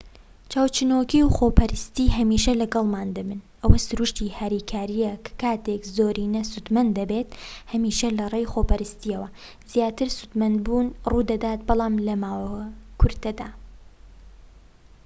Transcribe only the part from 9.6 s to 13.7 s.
زیاتر سودمەندبوون ڕوودەدات بەڵام لەماوە کورتدا